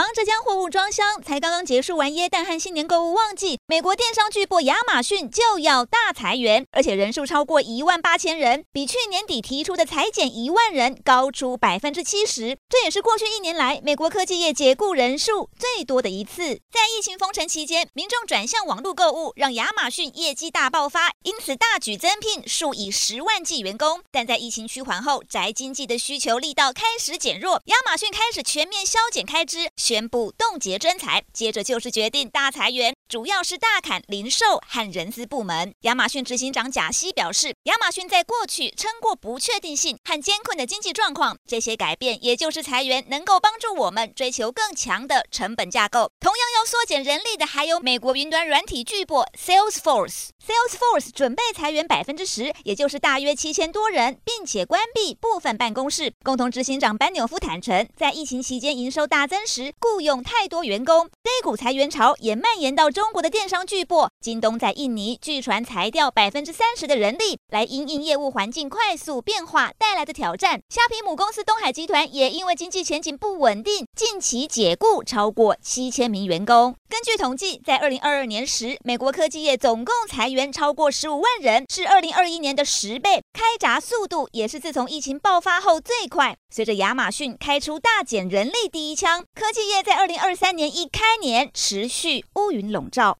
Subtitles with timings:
[0.00, 12.56] 忙着将货物装箱，才刚刚结束完耶诞和新年购物旺季，美国电商巨擘亚马逊就要大裁员，而且人数超过一万八千人，比去年底提出的裁减一万人高出百分之七十。
[12.70, 16.58] 这也是过去一年来美国科技业解雇人数最多的一次。
[16.72, 24.00] 在疫情封城期间，民众转向网络购物，让亚马逊业绩大爆发，因此大举增聘数以十万计员工。
[24.10, 29.68] 但在疫情趋缓后，宅经济的需求力道开始减弱，亚马逊开始全面削减开支。
[29.90, 35.74] 宣布冻结征才，接着就是决定大裁员，主要是大砍零售和人资部门。
[35.80, 46.08] 亚马逊执行长贾西表示，亚马逊在过去撑过不确定性和艰困的经济状况，这些改变也就是裁员能够帮助我们追求更强的成本架构。
[46.20, 50.28] 同样要缩减人力的还有美国云端软体巨擘 Salesforce。
[50.46, 56.12] Salesforce 准备裁员百分之十，也就是大约七千多人，并且关闭部分办公室。
[56.22, 70.60] 共同执行长班纽夫坦承，在疫情期间营收大增时，雇佣太多员工，这股裁员潮也蔓延到中国的电商巨擘京东，在印尼据传裁掉百分之三十的人力，来因应业务环境快速变化带来的挑战。
[70.68, 76.76] 虾皮母公司东海集团也因为经济前景不稳定，近期解雇超过七千名员工。
[76.90, 86.36] 根据统计，在二零二二年时，美国科技业总共裁员超过十五万人，是二零二一年的十倍，开闸速度也是自从疫情爆发后最快。
[86.52, 93.16] 随着亚马逊开出大减人力第一枪，科技业在二零二三年一开年持续乌云笼罩。